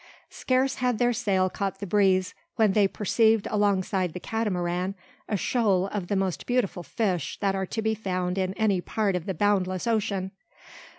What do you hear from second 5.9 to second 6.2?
the